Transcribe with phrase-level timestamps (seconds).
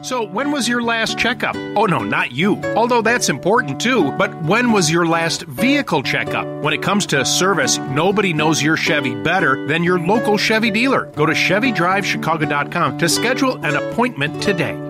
[0.00, 1.56] So, when was your last checkup?
[1.56, 2.62] Oh, no, not you.
[2.76, 6.46] Although that's important too, but when was your last vehicle checkup?
[6.62, 11.06] When it comes to service, nobody knows your Chevy better than your local Chevy dealer.
[11.16, 14.87] Go to ChevyDriveChicago.com to schedule an appointment today.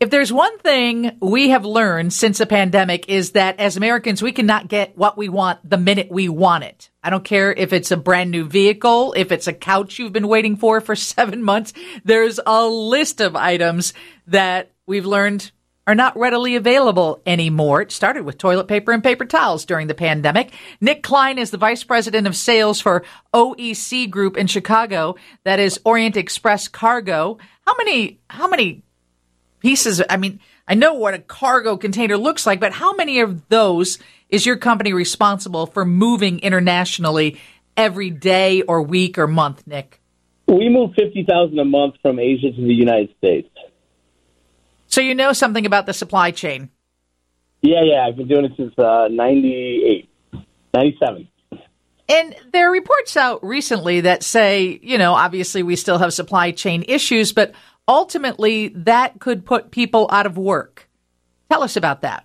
[0.00, 4.32] If there's one thing we have learned since the pandemic is that as Americans, we
[4.32, 6.88] cannot get what we want the minute we want it.
[7.02, 10.28] I don't care if it's a brand new vehicle, if it's a couch you've been
[10.28, 11.74] waiting for for seven months.
[12.02, 13.92] There's a list of items
[14.26, 15.50] that we've learned
[15.86, 17.82] are not readily available anymore.
[17.82, 20.54] It started with toilet paper and paper towels during the pandemic.
[20.80, 23.04] Nick Klein is the vice president of sales for
[23.34, 25.16] OEC Group in Chicago.
[25.44, 27.36] That is Orient Express Cargo.
[27.66, 28.82] How many, how many
[29.60, 30.02] pieces.
[30.08, 33.98] I mean, I know what a cargo container looks like, but how many of those
[34.28, 37.38] is your company responsible for moving internationally
[37.76, 40.00] every day or week or month, Nick?
[40.46, 43.48] We move 50,000 a month from Asia to the United States.
[44.88, 46.70] So you know something about the supply chain?
[47.62, 48.06] Yeah, yeah.
[48.06, 50.08] I've been doing it since uh, 98,
[50.74, 51.28] 97.
[52.08, 56.50] And there are reports out recently that say, you know, obviously we still have supply
[56.50, 57.52] chain issues, but
[57.90, 60.88] ultimately that could put people out of work.
[61.50, 62.24] Tell us about that.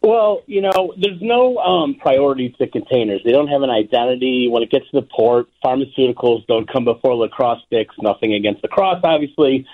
[0.00, 3.22] Well, you know, there's no um, priority to containers.
[3.24, 4.48] They don't have an identity.
[4.48, 7.94] When it gets to the port, pharmaceuticals don't come before lacrosse sticks.
[8.00, 9.66] Nothing against lacrosse, obviously,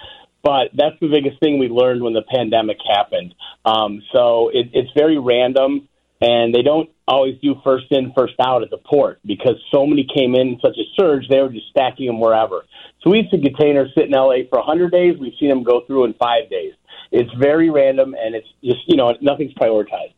[0.42, 3.34] but that's the biggest thing we learned when the pandemic happened.
[3.64, 5.88] Um, so it, it's very random,
[6.20, 10.06] and they don't always do first in, first out at the port because so many
[10.14, 11.28] came in such a surge.
[11.28, 12.64] They were just stacking them wherever.
[13.02, 15.16] So we've seen containers sit in LA for 100 days.
[15.18, 16.74] We've seen them go through in five days.
[17.10, 20.14] It's very random, and it's just you know nothing's prioritized.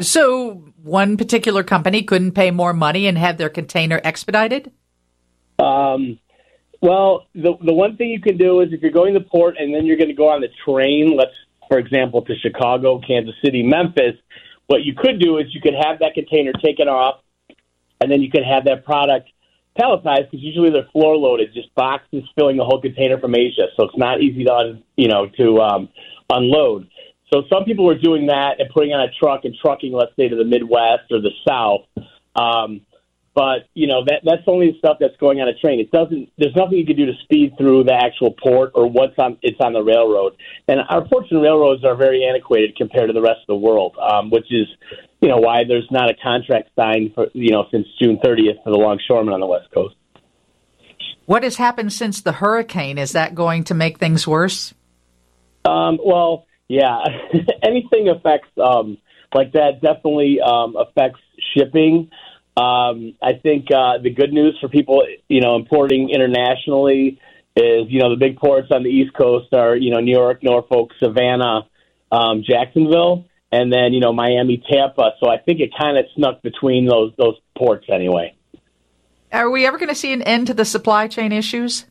[0.00, 4.70] So one particular company couldn't pay more money and have their container expedited.
[5.58, 6.18] Um,
[6.80, 9.56] well, the the one thing you can do is if you're going to the port
[9.58, 11.32] and then you're going to go on the train, let's
[11.68, 14.14] for example to Chicago, Kansas City, Memphis.
[14.66, 17.20] What you could do is you could have that container taken off,
[18.00, 19.28] and then you could have that product
[19.78, 23.66] palletized because usually they're floor loaded, just boxes filling the whole container from Asia.
[23.76, 25.88] So it's not easy to you know to um,
[26.30, 26.88] unload.
[27.32, 30.28] So some people were doing that and putting on a truck and trucking, let's say,
[30.28, 31.82] to the Midwest or the South.
[32.36, 32.82] Um,
[33.34, 35.80] but you know that that's only the stuff that's going on a train.
[35.80, 36.30] It doesn't.
[36.38, 39.38] There's nothing you can do to speed through the actual port or what's on.
[39.42, 40.34] It's on the railroad,
[40.68, 43.96] and our ports and railroads are very antiquated compared to the rest of the world,
[43.98, 44.68] um, which is
[45.20, 48.70] you know why there's not a contract signed for you know since June 30th for
[48.70, 49.96] the longshoremen on the West Coast.
[51.26, 52.98] What has happened since the hurricane?
[52.98, 54.74] Is that going to make things worse?
[55.64, 56.98] Um, well, yeah,
[57.62, 58.98] anything affects um,
[59.34, 61.20] like that definitely um, affects
[61.56, 62.10] shipping.
[62.56, 67.20] Um, I think uh, the good news for people, you know, importing internationally
[67.56, 70.42] is, you know, the big ports on the East Coast are, you know, New York,
[70.42, 71.62] Norfolk, Savannah,
[72.12, 75.12] um, Jacksonville, and then, you know, Miami, Tampa.
[75.20, 78.36] So I think it kind of snuck between those those ports anyway.
[79.32, 81.86] Are we ever going to see an end to the supply chain issues?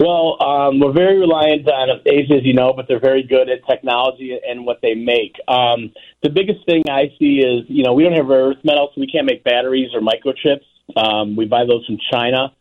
[0.00, 3.66] Well, um, we're very reliant on Asia, as you know, but they're very good at
[3.66, 5.34] technology and what they make.
[5.48, 9.00] Um, the biggest thing I see is, you know, we don't have earth metals, so
[9.00, 10.64] we can't make batteries or microchips.
[10.96, 12.54] Um, we buy those from China,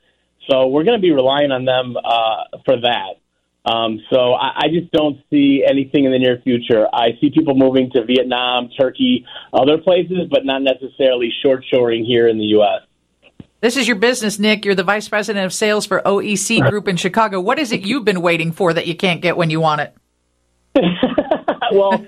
[0.49, 3.21] so we're going to be relying on them uh, for that.
[3.67, 6.87] Um, so I, I just don't see anything in the near future.
[6.93, 12.27] I see people moving to Vietnam, Turkey, other places, but not necessarily short shoring here
[12.27, 12.86] in the U.S.
[13.59, 14.65] This is your business, Nick.
[14.65, 17.41] You're the vice president of sales for OEC Group in Chicago.
[17.41, 19.95] What is it you've been waiting for that you can't get when you want it?
[21.71, 22.05] well,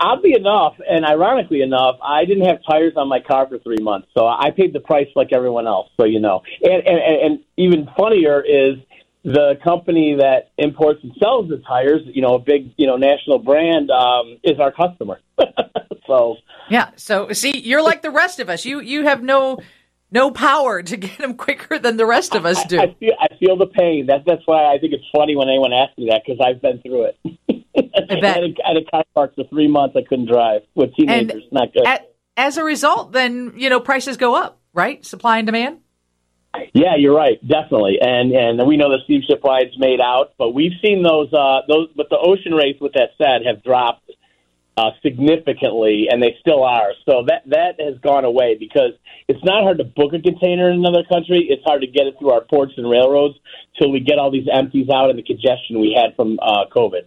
[0.00, 4.08] oddly enough, and ironically enough, I didn't have tires on my car for three months,
[4.16, 5.88] so I paid the price like everyone else.
[5.96, 8.74] So you know, and and, and even funnier is
[9.22, 12.00] the company that imports and sells the tires.
[12.06, 15.20] You know, a big you know national brand um, is our customer.
[16.08, 16.36] so
[16.68, 18.64] yeah, so see, you're like the rest of us.
[18.64, 19.60] You you have no
[20.10, 22.78] no power to get them quicker than the rest of us do.
[22.78, 24.06] I, I, feel, I feel the pain.
[24.06, 26.80] That, that's why I think it's funny when anyone asks me that because I've been
[26.82, 27.18] through it.
[27.76, 28.24] I, bet.
[28.24, 29.96] I, had a, I had a car park for three months.
[29.96, 31.42] I couldn't drive with teenagers.
[31.44, 31.86] And Not good.
[31.86, 35.04] At, as a result, then you know prices go up, right?
[35.04, 35.78] Supply and demand.
[36.72, 40.72] Yeah, you're right, definitely, and and we know the steamship wide's made out, but we've
[40.82, 41.88] seen those uh, those.
[41.94, 44.10] But the ocean rates, with that said, have dropped
[44.76, 46.92] uh, significantly, and they still are.
[47.04, 48.92] So that that has gone away because
[49.28, 51.46] it's not hard to book a container in another country.
[51.48, 53.34] It's hard to get it through our ports and railroads
[53.78, 57.02] till we get all these empties out and the congestion we had from uh, COVID.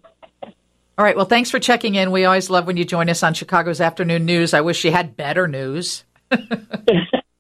[0.96, 1.16] All right.
[1.16, 2.12] Well, thanks for checking in.
[2.12, 4.54] We always love when you join us on Chicago's Afternoon News.
[4.54, 6.04] I wish you had better news.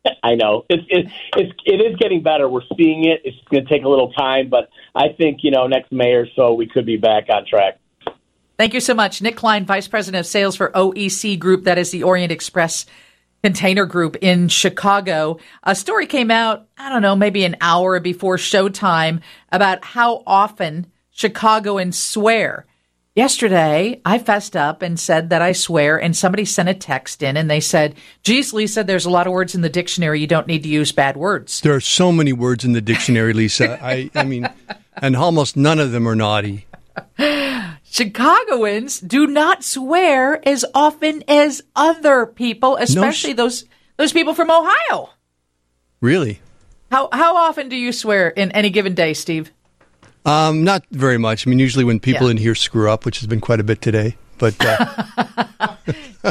[0.23, 2.49] I know it's it, it's it is getting better.
[2.49, 3.21] We're seeing it.
[3.23, 6.27] It's going to take a little time, but I think you know next May or
[6.35, 7.79] so we could be back on track.
[8.57, 9.21] Thank you so much.
[9.21, 11.63] Nick Klein, Vice President of Sales for OEC Group.
[11.63, 12.85] That is the Orient Express
[13.43, 15.37] container group in Chicago.
[15.63, 19.21] A story came out, I don't know, maybe an hour before showtime
[19.51, 22.65] about how often Chicagoans swear.
[23.15, 27.37] Yesterday, I fessed up and said that I swear, and somebody sent a text in
[27.37, 30.19] and they said, Geez, Lisa, there's a lot of words in the dictionary.
[30.19, 31.61] You don't need to use bad words.
[31.61, 33.77] There are so many words in the dictionary, Lisa.
[33.83, 34.49] I, I mean,
[34.97, 36.65] and almost none of them are naughty.
[37.93, 43.65] Chicagoans do not swear as often as other people, especially no, those
[43.97, 45.11] those people from Ohio.
[46.01, 46.41] Really?
[46.89, 49.51] How how often do you swear in any given day, Steve?
[50.25, 51.45] Um, not very much.
[51.45, 52.31] I mean, usually when people yeah.
[52.31, 54.17] in here screw up, which has been quite a bit today.
[54.39, 55.75] But uh...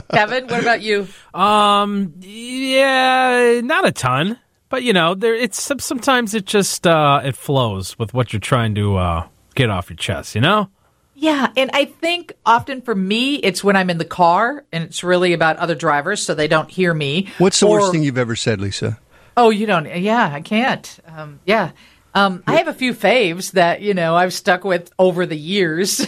[0.12, 1.06] Kevin, what about you?
[1.32, 4.37] Um, yeah, not a ton,
[4.69, 8.75] but you know, there it's sometimes it just uh, it flows with what you're trying
[8.75, 10.35] to uh, get off your chest.
[10.35, 10.69] You know.
[11.14, 15.05] Yeah, and I think often for me, it's when I'm in the car and it's
[15.05, 17.29] really about other drivers so they don't hear me.
[17.38, 18.99] What's the or, worst thing you've ever said, Lisa?
[19.37, 19.87] Oh, you don't?
[20.03, 20.99] Yeah, I can't.
[21.06, 21.73] Um, yeah.
[22.14, 26.06] Um, I have a few faves that, you know, I've stuck with over the years,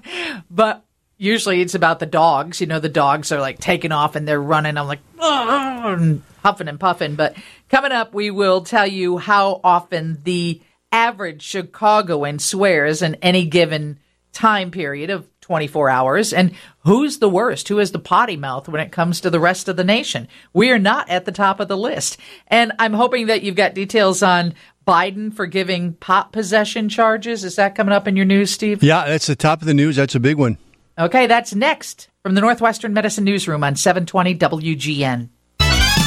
[0.50, 0.84] but
[1.16, 2.60] usually it's about the dogs.
[2.60, 4.76] You know, the dogs are like taking off and they're running.
[4.76, 7.14] I'm like, and huffing and puffing.
[7.14, 7.36] But
[7.68, 10.60] coming up, we will tell you how often the
[10.92, 13.99] average Chicagoan swears in any given
[14.32, 16.32] time period of 24 hours.
[16.32, 16.52] And
[16.84, 17.68] who's the worst?
[17.68, 20.28] who is the potty mouth when it comes to the rest of the nation?
[20.52, 22.18] We are not at the top of the list.
[22.46, 24.54] And I'm hoping that you've got details on
[24.86, 27.44] Biden forgiving pot possession charges.
[27.44, 28.82] Is that coming up in your news, Steve?
[28.82, 29.96] Yeah, that's the top of the news.
[29.96, 30.58] That's a big one.
[30.98, 35.28] Okay, that's next from the Northwestern Medicine Newsroom on 720 WGN.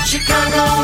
[0.05, 0.82] Chicago